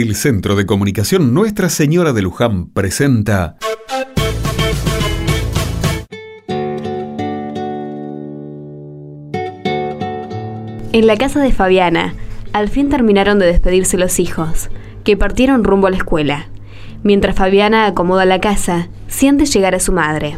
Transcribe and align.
El 0.00 0.14
Centro 0.14 0.54
de 0.54 0.64
Comunicación 0.64 1.34
Nuestra 1.34 1.68
Señora 1.68 2.12
de 2.12 2.22
Luján 2.22 2.68
presenta 2.68 3.56
En 10.92 11.04
la 11.08 11.16
casa 11.16 11.40
de 11.40 11.50
Fabiana, 11.50 12.14
al 12.52 12.68
fin 12.68 12.90
terminaron 12.90 13.40
de 13.40 13.46
despedirse 13.46 13.98
los 13.98 14.20
hijos, 14.20 14.70
que 15.02 15.16
partieron 15.16 15.64
rumbo 15.64 15.88
a 15.88 15.90
la 15.90 15.96
escuela. 15.96 16.46
Mientras 17.02 17.34
Fabiana 17.34 17.86
acomoda 17.86 18.24
la 18.24 18.40
casa, 18.40 18.86
siente 19.08 19.46
llegar 19.46 19.74
a 19.74 19.80
su 19.80 19.90
madre. 19.90 20.36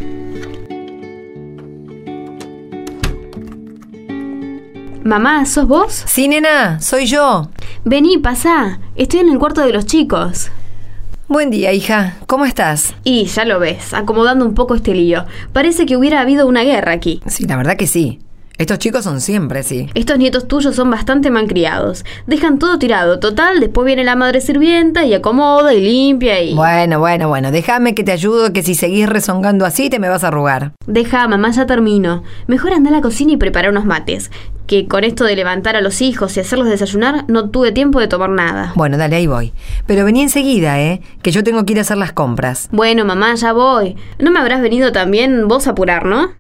Mamá, 5.05 5.45
¿sos 5.45 5.69
vos? 5.69 6.03
Sí, 6.07 6.29
nena, 6.29 6.81
soy 6.81 7.05
yo. 7.05 7.51
Vení, 7.85 8.19
pasá. 8.19 8.79
Estoy 8.95 9.21
en 9.21 9.31
el 9.31 9.39
cuarto 9.39 9.63
de 9.63 9.73
los 9.73 9.87
chicos. 9.87 10.51
Buen 11.29 11.49
día, 11.49 11.73
hija. 11.73 12.19
¿Cómo 12.27 12.45
estás? 12.45 12.95
Y 13.05 13.25
ya 13.25 13.47
lo 13.47 13.59
ves, 13.59 13.95
acomodando 13.95 14.45
un 14.45 14.53
poco 14.55 14.75
este 14.75 14.95
lío. 14.95 15.25
Parece 15.55 15.87
que 15.87 15.97
hubiera 15.97 16.21
habido 16.21 16.47
una 16.47 16.63
guerra 16.63 16.93
aquí. 16.93 17.23
Sí, 17.27 17.47
la 17.47 17.57
verdad 17.57 17.79
que 17.79 17.87
sí. 17.87 18.19
Estos 18.61 18.79
chicos 18.79 19.05
son 19.05 19.23
siempre 19.23 19.61
así. 19.61 19.89
Estos 19.95 20.19
nietos 20.19 20.47
tuyos 20.47 20.77
son 20.77 20.91
bastante 20.91 21.31
malcriados. 21.31 22.05
Dejan 22.27 22.59
todo 22.59 22.79
tirado. 22.79 23.19
Total, 23.19 23.59
después 23.59 23.87
viene 23.87 24.05
la 24.05 24.17
madre 24.17 24.43
sirvienta 24.43 25.07
y 25.07 25.15
acomoda 25.15 25.73
y 25.73 25.81
limpia 25.81 26.43
y... 26.43 26.53
Bueno, 26.53 26.99
bueno, 26.99 27.29
bueno. 27.29 27.53
Déjame 27.53 27.95
que 27.95 28.05
te 28.05 28.13
ayudo, 28.13 28.53
que 28.53 28.63
si 28.63 28.75
seguís 28.75 29.09
rezongando 29.09 29.65
así 29.65 29.89
te 29.89 29.99
me 29.99 30.11
vas 30.11 30.25
a 30.25 30.29
arrugar. 30.29 30.73
Deja, 30.87 31.27
mamá, 31.27 31.53
ya 31.53 31.65
termino. 31.65 32.23
Mejor 32.49 32.75
anda 32.75 32.91
a 32.91 32.93
la 32.93 33.01
cocina 33.01 33.33
y 33.33 33.39
prepara 33.39 33.71
unos 33.71 33.87
mates. 33.87 34.31
Que 34.67 34.87
con 34.87 35.05
esto 35.05 35.25
de 35.25 35.37
levantar 35.37 35.75
a 35.75 35.81
los 35.81 36.03
hijos 36.03 36.37
y 36.37 36.41
hacerlos 36.41 36.69
desayunar, 36.69 37.25
no 37.29 37.49
tuve 37.49 37.73
tiempo 37.73 37.99
de 37.99 38.09
tomar 38.09 38.29
nada. 38.29 38.75
Bueno, 38.77 38.99
dale, 38.99 39.17
ahí 39.17 39.27
voy. 39.27 39.55
Pero 39.87 40.05
vení 40.05 40.21
enseguida, 40.21 40.79
¿eh? 40.79 41.01
Que 41.23 41.31
yo 41.31 41.43
tengo 41.43 41.65
que 41.65 41.73
ir 41.73 41.79
a 41.79 41.81
hacer 41.81 41.97
las 41.97 42.13
compras. 42.13 42.69
Bueno, 42.73 43.07
mamá, 43.07 43.35
ya 43.37 43.55
voy. 43.55 43.97
No 44.19 44.31
me 44.31 44.39
habrás 44.39 44.61
venido 44.61 44.93
también 44.93 45.49
vos 45.49 45.67
a 45.67 45.71
apurar, 45.71 46.05
¿no? 46.05 46.35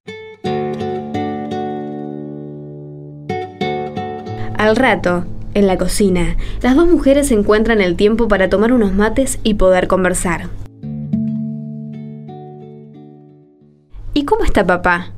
Al 4.61 4.77
rato, 4.77 5.25
en 5.55 5.66
la 5.66 5.78
cocina, 5.78 6.36
las 6.61 6.77
dos 6.77 6.86
mujeres 6.86 7.30
encuentran 7.30 7.80
el 7.80 7.97
tiempo 7.97 8.28
para 8.28 8.50
tomar 8.50 8.75
unos 8.75 8.92
mates 8.92 9.39
y 9.42 9.55
poder 9.55 9.89
conversar. 9.89 10.50
¿Y 14.12 14.27
cómo 14.27 14.44
está 14.44 14.66
papá? 14.66 15.12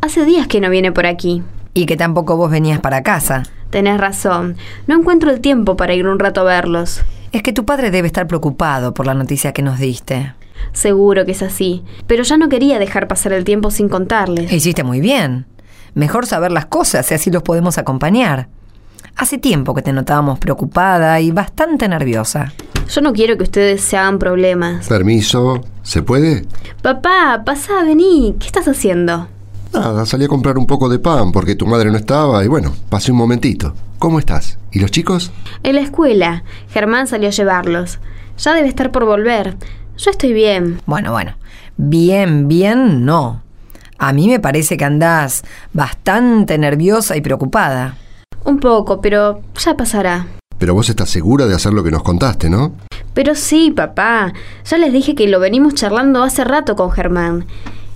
Hace 0.00 0.24
días 0.24 0.48
que 0.48 0.60
no 0.60 0.68
viene 0.70 0.90
por 0.90 1.06
aquí. 1.06 1.44
Y 1.72 1.86
que 1.86 1.96
tampoco 1.96 2.36
vos 2.36 2.50
venías 2.50 2.80
para 2.80 3.04
casa. 3.04 3.44
Tenés 3.70 4.00
razón, 4.00 4.56
no 4.88 4.98
encuentro 4.98 5.30
el 5.30 5.40
tiempo 5.40 5.76
para 5.76 5.94
ir 5.94 6.08
un 6.08 6.18
rato 6.18 6.40
a 6.40 6.44
verlos. 6.44 7.02
Es 7.30 7.44
que 7.44 7.52
tu 7.52 7.64
padre 7.64 7.92
debe 7.92 8.08
estar 8.08 8.26
preocupado 8.26 8.92
por 8.92 9.06
la 9.06 9.14
noticia 9.14 9.52
que 9.52 9.62
nos 9.62 9.78
diste. 9.78 10.34
Seguro 10.72 11.24
que 11.24 11.30
es 11.30 11.44
así, 11.44 11.84
pero 12.08 12.24
ya 12.24 12.36
no 12.36 12.48
quería 12.48 12.80
dejar 12.80 13.06
pasar 13.06 13.34
el 13.34 13.44
tiempo 13.44 13.70
sin 13.70 13.88
contarles. 13.88 14.52
Hiciste 14.52 14.82
muy 14.82 15.00
bien. 15.00 15.46
Mejor 15.94 16.26
saber 16.26 16.50
las 16.50 16.66
cosas 16.66 17.08
y 17.12 17.14
así 17.14 17.30
los 17.30 17.44
podemos 17.44 17.78
acompañar. 17.78 18.48
Hace 19.20 19.36
tiempo 19.36 19.74
que 19.74 19.82
te 19.82 19.92
notábamos 19.92 20.38
preocupada 20.38 21.20
y 21.20 21.30
bastante 21.30 21.86
nerviosa. 21.86 22.54
Yo 22.88 23.02
no 23.02 23.12
quiero 23.12 23.36
que 23.36 23.42
ustedes 23.42 23.82
se 23.82 23.98
hagan 23.98 24.18
problemas. 24.18 24.88
Permiso, 24.88 25.60
¿se 25.82 26.02
puede? 26.02 26.46
Papá, 26.80 27.42
pasá, 27.44 27.84
vení. 27.84 28.34
¿Qué 28.40 28.46
estás 28.46 28.66
haciendo? 28.66 29.28
Nada, 29.74 30.06
salí 30.06 30.24
a 30.24 30.28
comprar 30.28 30.56
un 30.56 30.66
poco 30.66 30.88
de 30.88 30.98
pan 30.98 31.32
porque 31.32 31.54
tu 31.54 31.66
madre 31.66 31.90
no 31.90 31.98
estaba 31.98 32.42
y 32.42 32.48
bueno, 32.48 32.74
pasé 32.88 33.12
un 33.12 33.18
momentito. 33.18 33.74
¿Cómo 33.98 34.18
estás? 34.18 34.56
¿Y 34.72 34.78
los 34.78 34.90
chicos? 34.90 35.30
En 35.64 35.74
la 35.74 35.82
escuela. 35.82 36.42
Germán 36.70 37.06
salió 37.06 37.28
a 37.28 37.32
llevarlos. 37.32 37.98
Ya 38.38 38.54
debe 38.54 38.68
estar 38.68 38.90
por 38.90 39.04
volver. 39.04 39.58
Yo 39.98 40.10
estoy 40.10 40.32
bien. 40.32 40.80
Bueno, 40.86 41.12
bueno. 41.12 41.34
Bien, 41.76 42.48
bien, 42.48 43.04
no. 43.04 43.42
A 43.98 44.14
mí 44.14 44.28
me 44.28 44.40
parece 44.40 44.78
que 44.78 44.86
andás 44.86 45.44
bastante 45.74 46.56
nerviosa 46.56 47.18
y 47.18 47.20
preocupada. 47.20 47.98
Un 48.50 48.58
poco, 48.58 49.00
pero 49.00 49.42
ya 49.64 49.76
pasará. 49.76 50.26
Pero 50.58 50.74
vos 50.74 50.88
estás 50.88 51.08
segura 51.08 51.46
de 51.46 51.54
hacer 51.54 51.72
lo 51.72 51.84
que 51.84 51.92
nos 51.92 52.02
contaste, 52.02 52.50
¿no? 52.50 52.72
Pero 53.14 53.36
sí, 53.36 53.70
papá. 53.70 54.32
Ya 54.68 54.76
les 54.76 54.92
dije 54.92 55.14
que 55.14 55.28
lo 55.28 55.38
venimos 55.38 55.74
charlando 55.74 56.24
hace 56.24 56.42
rato 56.42 56.74
con 56.74 56.90
Germán. 56.90 57.46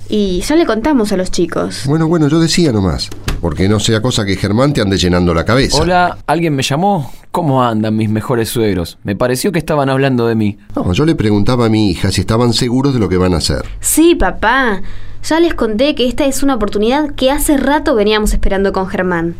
Y 0.09 0.43
ya 0.43 0.54
le 0.54 0.64
contamos 0.64 1.10
a 1.10 1.16
los 1.16 1.32
chicos. 1.32 1.82
Bueno, 1.87 2.06
bueno, 2.06 2.28
yo 2.28 2.38
decía 2.38 2.70
nomás. 2.70 3.10
Porque 3.41 3.69
no 3.69 3.81
sea 3.81 4.00
cosa 4.00 4.25
que 4.25 4.37
Germán 4.37 4.72
te 4.72 4.81
ande 4.81 4.97
llenando 4.97 5.34
la 5.34 5.44
cabeza. 5.44 5.76
Hola, 5.76 6.19
¿alguien 6.28 6.54
me 6.54 6.62
llamó? 6.62 7.12
¿Cómo 7.32 7.64
andan 7.64 7.97
mis 7.97 8.09
mejores 8.09 8.48
suegros? 8.48 8.98
Me 9.03 9.16
pareció 9.16 9.50
que 9.50 9.59
estaban 9.59 9.91
hablando 9.91 10.28
de 10.28 10.37
mí. 10.37 10.59
No, 10.76 10.93
yo 10.93 11.04
le 11.04 11.16
preguntaba 11.16 11.66
a 11.66 11.69
mi 11.69 11.91
hija 11.91 12.12
si 12.12 12.20
estaban 12.20 12.53
seguros 12.53 12.94
de 12.94 13.00
lo 13.00 13.09
que 13.09 13.16
van 13.16 13.34
a 13.34 13.38
hacer. 13.38 13.64
Sí, 13.81 14.14
papá. 14.14 14.82
Ya 15.25 15.41
les 15.41 15.54
conté 15.54 15.97
que 15.97 16.06
esta 16.06 16.26
es 16.26 16.44
una 16.44 16.54
oportunidad 16.54 17.10
que 17.16 17.32
hace 17.32 17.56
rato 17.56 17.97
veníamos 17.97 18.32
esperando 18.32 18.72
con 18.72 18.87
Germán 18.87 19.34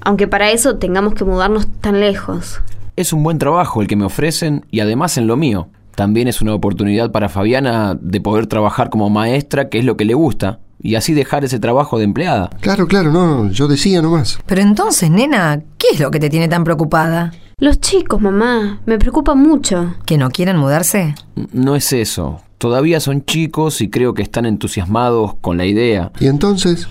aunque 0.00 0.26
para 0.26 0.50
eso 0.50 0.76
tengamos 0.76 1.14
que 1.14 1.24
mudarnos 1.24 1.66
tan 1.80 2.00
lejos. 2.00 2.60
Es 2.96 3.12
un 3.12 3.22
buen 3.22 3.38
trabajo 3.38 3.82
el 3.82 3.88
que 3.88 3.96
me 3.96 4.04
ofrecen 4.04 4.64
y 4.70 4.80
además 4.80 5.18
en 5.18 5.26
lo 5.26 5.36
mío. 5.36 5.68
También 5.94 6.28
es 6.28 6.42
una 6.42 6.54
oportunidad 6.54 7.10
para 7.10 7.28
Fabiana 7.28 7.96
de 8.00 8.20
poder 8.20 8.46
trabajar 8.46 8.90
como 8.90 9.08
maestra, 9.08 9.68
que 9.68 9.78
es 9.78 9.84
lo 9.84 9.96
que 9.96 10.04
le 10.04 10.14
gusta, 10.14 10.58
y 10.80 10.94
así 10.94 11.14
dejar 11.14 11.44
ese 11.44 11.58
trabajo 11.58 11.98
de 11.98 12.04
empleada. 12.04 12.50
Claro, 12.60 12.86
claro, 12.86 13.10
no, 13.10 13.50
yo 13.50 13.66
decía 13.66 14.02
nomás. 14.02 14.38
Pero 14.46 14.60
entonces, 14.60 15.10
nena, 15.10 15.62
¿qué 15.78 15.88
es 15.92 16.00
lo 16.00 16.10
que 16.10 16.20
te 16.20 16.28
tiene 16.28 16.48
tan 16.48 16.64
preocupada? 16.64 17.32
Los 17.58 17.80
chicos, 17.80 18.20
mamá, 18.20 18.80
me 18.84 18.98
preocupa 18.98 19.34
mucho. 19.34 19.94
¿Que 20.04 20.18
no 20.18 20.28
quieran 20.28 20.58
mudarse? 20.58 21.14
No 21.52 21.74
es 21.74 21.92
eso. 21.94 22.42
Todavía 22.58 23.00
son 23.00 23.24
chicos 23.24 23.80
y 23.80 23.88
creo 23.88 24.12
que 24.12 24.22
están 24.22 24.44
entusiasmados 24.44 25.34
con 25.40 25.56
la 25.56 25.64
idea. 25.64 26.12
¿Y 26.20 26.26
entonces? 26.26 26.86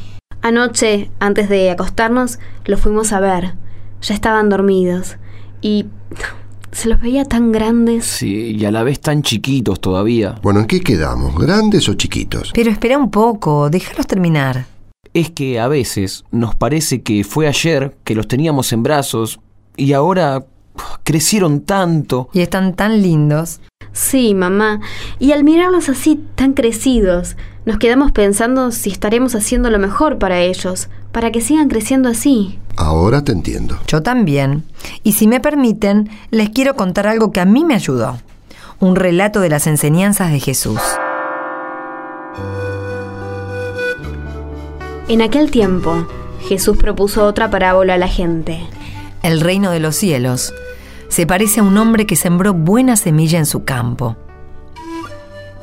Anoche, 0.45 1.09
antes 1.17 1.49
de 1.49 1.71
acostarnos, 1.71 2.37
los 2.65 2.79
fuimos 2.79 3.11
a 3.13 3.19
ver. 3.19 3.55
Ya 4.03 4.13
estaban 4.13 4.47
dormidos. 4.47 5.17
Y 5.59 5.87
se 6.71 6.87
los 6.87 7.01
veía 7.01 7.25
tan 7.25 7.51
grandes. 7.51 8.05
Sí, 8.05 8.55
y 8.55 8.63
a 8.65 8.69
la 8.69 8.83
vez 8.83 8.99
tan 8.99 9.23
chiquitos 9.23 9.81
todavía. 9.81 10.35
Bueno, 10.43 10.59
¿en 10.59 10.67
qué 10.67 10.81
quedamos? 10.81 11.35
¿Grandes 11.35 11.89
o 11.89 11.95
chiquitos? 11.95 12.51
Pero 12.53 12.69
espera 12.69 12.95
un 12.95 13.09
poco, 13.09 13.71
déjalos 13.71 14.05
terminar. 14.05 14.67
Es 15.15 15.31
que 15.31 15.59
a 15.59 15.67
veces 15.67 16.25
nos 16.29 16.53
parece 16.53 17.01
que 17.01 17.23
fue 17.23 17.47
ayer 17.47 17.97
que 18.03 18.13
los 18.13 18.27
teníamos 18.27 18.71
en 18.71 18.83
brazos 18.83 19.39
y 19.75 19.93
ahora 19.93 20.45
crecieron 21.03 21.61
tanto. 21.61 22.29
Y 22.33 22.41
están 22.41 22.75
tan 22.75 23.01
lindos. 23.01 23.61
Sí, 23.95 24.33
mamá. 24.33 24.81
Y 25.19 25.31
al 25.31 25.45
mirarlos 25.45 25.87
así 25.87 26.21
tan 26.35 26.51
crecidos, 26.51 27.37
nos 27.63 27.77
quedamos 27.77 28.11
pensando 28.11 28.71
si 28.71 28.89
estaremos 28.89 29.35
haciendo 29.35 29.69
lo 29.69 29.79
mejor 29.79 30.17
para 30.17 30.41
ellos, 30.41 30.89
para 31.13 31.31
que 31.31 31.39
sigan 31.39 31.69
creciendo 31.69 32.09
así. 32.09 32.59
Ahora 32.75 33.23
te 33.23 33.31
entiendo. 33.31 33.79
Yo 33.87 34.03
también. 34.03 34.65
Y 35.03 35.13
si 35.13 35.27
me 35.27 35.39
permiten, 35.39 36.09
les 36.29 36.49
quiero 36.49 36.75
contar 36.75 37.07
algo 37.07 37.31
que 37.31 37.39
a 37.39 37.45
mí 37.45 37.63
me 37.63 37.73
ayudó. 37.73 38.17
Un 38.81 38.97
relato 38.97 39.39
de 39.39 39.47
las 39.47 39.65
enseñanzas 39.65 40.29
de 40.29 40.41
Jesús. 40.41 40.81
En 45.07 45.21
aquel 45.21 45.51
tiempo, 45.51 46.05
Jesús 46.41 46.75
propuso 46.75 47.23
otra 47.23 47.49
parábola 47.49 47.93
a 47.93 47.97
la 47.97 48.09
gente. 48.09 48.59
El 49.23 49.39
reino 49.39 49.71
de 49.71 49.79
los 49.79 49.95
cielos 49.95 50.53
se 51.15 51.25
parece 51.25 51.61
a 51.61 51.63
un 51.63 51.77
hombre 51.77 52.05
que 52.05 52.17
sembró 52.17 52.53
buena 52.53 52.97
semilla 52.97 53.39
en 53.39 53.45
su 53.45 53.63
campo. 53.63 54.17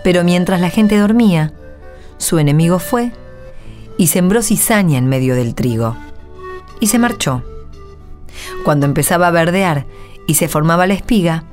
Pero 0.02 0.24
mientras 0.24 0.62
la 0.62 0.70
gente 0.70 0.96
dormía, 0.96 1.52
su 2.16 2.38
enemigo 2.38 2.78
fue 2.78 3.12
y 3.98 4.06
sembró 4.06 4.40
cizaña 4.40 4.96
en 4.96 5.08
medio 5.08 5.34
del 5.34 5.54
trigo. 5.54 5.94
Y 6.80 6.86
se 6.86 6.98
marchó. 6.98 7.42
Cuando 8.64 8.86
empezaba 8.86 9.26
a 9.26 9.30
verdear 9.30 9.84
y 10.26 10.36
se 10.36 10.48
formaba 10.48 10.86
la 10.86 10.94
espiga, 10.94 11.44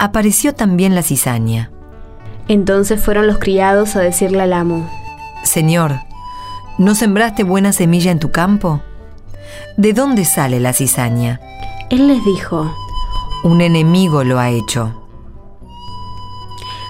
apareció 0.00 0.52
también 0.52 0.96
la 0.96 1.04
cizaña. 1.04 1.70
Entonces 2.48 3.00
fueron 3.00 3.28
los 3.28 3.38
criados 3.38 3.94
a 3.94 4.00
decirle 4.00 4.42
al 4.42 4.52
amo, 4.52 4.90
Señor, 5.44 6.00
¿no 6.76 6.96
sembraste 6.96 7.44
buena 7.44 7.72
semilla 7.72 8.10
en 8.10 8.18
tu 8.18 8.32
campo? 8.32 8.82
¿De 9.76 9.92
dónde 9.92 10.24
sale 10.24 10.58
la 10.58 10.72
cizaña? 10.72 11.40
Él 11.88 12.08
les 12.08 12.24
dijo, 12.24 12.74
Un 13.44 13.60
enemigo 13.60 14.24
lo 14.24 14.40
ha 14.40 14.50
hecho. 14.50 14.92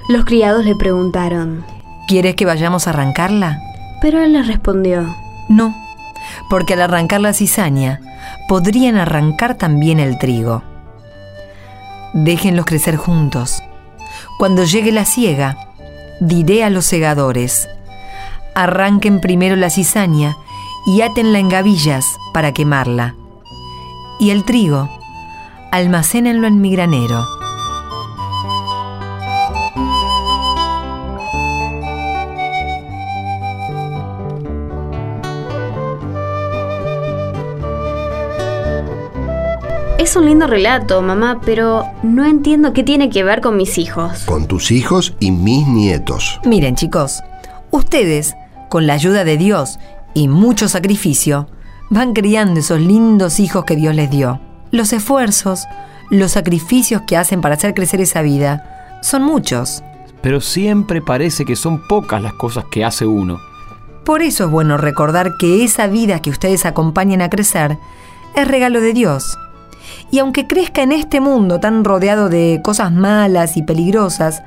Los 0.09 0.25
criados 0.25 0.65
le 0.65 0.75
preguntaron, 0.75 1.65
¿Quieres 2.09 2.37
que 2.37 2.47
vayamos 2.47 2.87
a 2.87 2.91
arrancarla? 2.91 3.61
Pero 4.01 4.23
él 4.23 4.33
les 4.33 4.47
respondió, 4.47 5.15
No, 5.51 5.75
porque 6.49 6.73
al 6.73 6.81
arrancar 6.81 7.21
la 7.21 7.35
cizaña, 7.35 8.01
podrían 8.49 8.97
arrancar 8.97 9.57
también 9.57 10.01
el 10.01 10.19
trigo. 10.19 10.63
Déjenlos 12.15 12.65
crecer 12.65 12.97
juntos. 12.97 13.63
Cuando 14.39 14.65
llegue 14.65 14.91
la 14.91 15.05
siega, 15.05 15.59
diré 16.21 16.65
a 16.65 16.71
los 16.71 16.87
segadores, 16.87 17.69
arranquen 18.55 19.21
primero 19.21 19.55
la 19.55 19.69
cizaña 19.69 20.35
y 20.87 21.03
átenla 21.03 21.39
en 21.39 21.51
gavillas 21.51 22.07
para 22.33 22.53
quemarla. 22.53 23.15
Y 24.19 24.31
el 24.31 24.45
trigo, 24.45 24.89
almacénenlo 25.71 26.47
en 26.47 26.61
mi 26.61 26.73
granero. 26.73 27.27
Es 39.99 40.17
un 40.17 40.25
lindo 40.25 40.47
relato, 40.47 41.03
mamá, 41.03 41.41
pero 41.45 41.85
no 42.03 42.25
entiendo 42.25 42.73
qué 42.73 42.83
tiene 42.83 43.11
que 43.11 43.25
ver 43.25 43.43
con 43.43 43.57
mis 43.57 43.77
hijos. 43.77 44.23
Con 44.25 44.47
tus 44.47 44.71
hijos 44.71 45.15
y 45.21 45.33
mis 45.33 45.67
nietos. 45.67 46.41
Miren, 46.47 46.77
chicos, 46.77 47.23
ustedes, 47.71 48.35
con 48.71 48.87
la 48.87 48.95
ayuda 48.95 49.25
de 49.25 49.37
Dios 49.37 49.79
y 50.15 50.29
mucho 50.29 50.69
sacrificio, 50.69 51.49
van 51.91 52.15
criando 52.15 52.61
esos 52.61 52.81
lindos 52.81 53.39
hijos 53.39 53.65
que 53.65 53.77
Dios 53.77 53.95
les 53.95 54.11
dio. 54.11 54.41
Los 54.71 54.93
esfuerzos, 54.93 55.67
los 56.11 56.33
sacrificios 56.33 57.03
que 57.07 57.17
hacen 57.17 57.41
para 57.41 57.55
hacer 57.55 57.75
crecer 57.75 58.01
esa 58.01 58.23
vida, 58.23 58.99
son 59.03 59.23
muchos. 59.23 59.83
Pero 60.21 60.41
siempre 60.41 61.01
parece 61.01 61.45
que 61.45 61.57
son 61.57 61.87
pocas 61.87 62.23
las 62.23 62.35
cosas 62.35 62.65
que 62.71 62.85
hace 62.85 63.07
uno. 63.07 63.39
Por 64.05 64.23
eso 64.23 64.45
es 64.45 64.51
bueno 64.51 64.77
recordar 64.79 65.37
que 65.39 65.65
esa 65.65 65.87
vida 65.87 66.21
que 66.21 66.31
ustedes 66.31 66.67
acompañan 66.67 67.23
a 67.23 67.31
crecer 67.31 67.79
es 68.35 68.49
regalo 68.49 68.81
de 68.81 68.93
Dios. 68.93 69.39
Y 70.11 70.19
aunque 70.19 70.47
crezca 70.47 70.83
en 70.83 70.93
este 70.93 71.21
mundo 71.21 71.61
tan 71.61 71.85
rodeado 71.85 72.29
de 72.29 72.61
cosas 72.63 72.93
malas 72.93 73.57
y 73.57 73.63
peligrosas, 73.63 74.43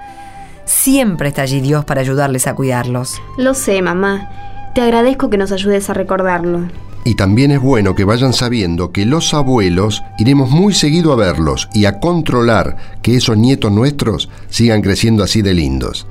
siempre 0.66 1.30
está 1.30 1.44
allí 1.44 1.62
Dios 1.62 1.86
para 1.86 2.02
ayudarles 2.02 2.48
a 2.48 2.56
cuidarlos. 2.56 3.22
Lo 3.38 3.54
sé, 3.54 3.82
mamá. 3.82 4.30
Te 4.74 4.82
agradezco 4.82 5.30
que 5.30 5.38
nos 5.38 5.52
ayudes 5.52 5.90
a 5.90 5.94
recordarlo. 5.94 6.68
Y 7.04 7.16
también 7.16 7.52
es 7.52 7.60
bueno 7.60 7.96
que 7.96 8.04
vayan 8.04 8.34
sabiendo 8.34 8.92
que 8.92 9.06
los 9.06 9.34
abuelos 9.34 10.04
iremos 10.20 10.52
muy 10.52 10.74
seguido 10.74 11.14
a 11.14 11.16
verlos 11.16 11.68
y 11.74 11.86
a 11.86 12.00
controlar 12.00 12.78
que 13.02 13.16
esos 13.16 13.38
nietos 13.38 13.72
nuestros 13.72 14.30
sigan 14.50 14.82
creciendo 14.82 15.24
así 15.24 15.42
de 15.42 15.54
lindos. 15.54 16.06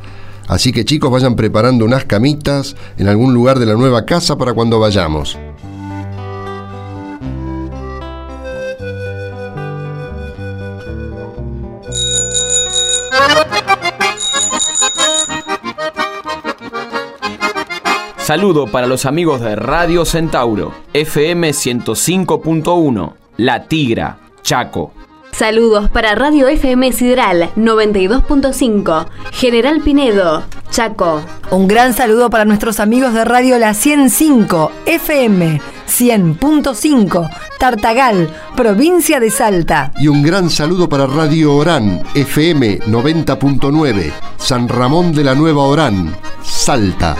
Así 0.49 0.73
que 0.73 0.85
chicos 0.85 1.13
vayan 1.13 1.37
preparando 1.37 1.85
unas 1.85 2.05
camitas 2.07 2.75
en 2.99 3.07
algún 3.07 3.35
lugar 3.35 3.61
de 3.61 3.67
la 3.67 3.75
nueva 3.75 4.05
casa 4.05 4.37
para 4.37 4.53
cuando 4.53 4.81
vayamos. 4.81 5.39
Saludo 18.31 18.69
para 18.69 18.87
los 18.87 19.07
amigos 19.07 19.41
de 19.41 19.57
Radio 19.57 20.05
Centauro, 20.05 20.73
FM 20.93 21.51
105.1, 21.51 23.15
La 23.39 23.65
Tigra, 23.65 24.19
Chaco. 24.43 24.93
Saludos 25.33 25.91
para 25.91 26.15
Radio 26.15 26.47
FM 26.47 26.93
Sidral 26.93 27.51
92.5, 27.57 29.09
General 29.33 29.81
Pinedo, 29.81 30.45
Chaco. 30.71 31.23
Un 31.51 31.67
gran 31.67 31.93
saludo 31.93 32.31
para 32.31 32.45
nuestros 32.45 32.79
amigos 32.79 33.15
de 33.15 33.25
Radio 33.25 33.59
La 33.59 33.75
105 33.75 34.71
FM 34.87 35.61
100.5, 35.89 37.29
Tartagal, 37.59 38.33
provincia 38.57 39.19
de 39.19 39.33
Salta. 39.33 39.91
Y 39.99 40.07
un 40.07 40.23
gran 40.23 40.51
saludo 40.51 40.89
para 40.89 41.09
Radio 41.09 41.57
Orán, 41.57 42.05
FM 42.15 42.79
90.9, 42.83 44.13
San 44.37 44.69
Ramón 44.69 45.13
de 45.13 45.25
la 45.25 45.35
Nueva 45.35 45.65
Orán, 45.65 46.15
Salta. 46.45 47.17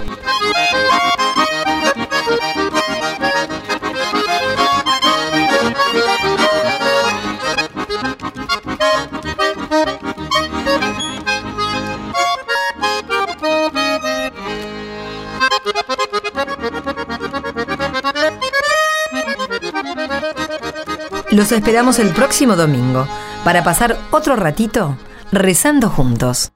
Los 21.31 21.53
esperamos 21.53 22.01
el 22.01 22.09
próximo 22.09 22.57
domingo 22.57 23.07
para 23.45 23.63
pasar 23.63 23.97
otro 24.11 24.35
ratito 24.35 24.97
rezando 25.31 25.89
juntos. 25.89 26.51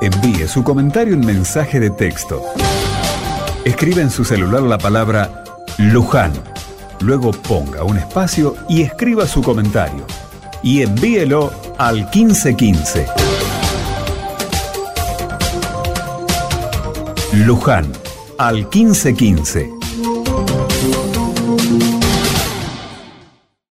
Envíe 0.00 0.48
su 0.48 0.64
comentario 0.64 1.14
en 1.14 1.24
mensaje 1.24 1.78
de 1.78 1.90
texto. 1.90 2.42
Escribe 3.64 4.02
en 4.02 4.10
su 4.10 4.24
celular 4.24 4.62
la 4.62 4.78
palabra 4.78 5.44
Luján. 5.78 6.32
Luego 6.98 7.30
ponga 7.30 7.84
un 7.84 7.98
espacio 7.98 8.56
y 8.68 8.82
escriba 8.82 9.28
su 9.28 9.40
comentario. 9.40 10.04
Y 10.64 10.82
envíelo 10.82 11.52
al 11.78 12.08
1515. 12.12 13.21
Luján 17.32 17.90
al 18.36 18.66
1515. 18.70 19.81